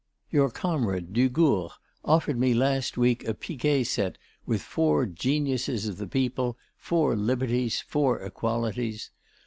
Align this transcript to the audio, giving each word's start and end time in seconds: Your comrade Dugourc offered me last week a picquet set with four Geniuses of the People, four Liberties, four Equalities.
Your 0.31 0.49
comrade 0.49 1.13
Dugourc 1.13 1.73
offered 2.03 2.39
me 2.39 2.55
last 2.55 2.97
week 2.97 3.23
a 3.25 3.35
picquet 3.35 3.83
set 3.83 4.17
with 4.47 4.63
four 4.63 5.05
Geniuses 5.05 5.87
of 5.87 5.97
the 5.97 6.07
People, 6.07 6.57
four 6.75 7.15
Liberties, 7.15 7.81
four 7.81 8.19
Equalities. 8.19 9.11